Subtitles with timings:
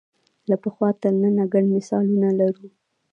[0.49, 2.67] له پخوا تر ننه ګڼ مثالونه لرو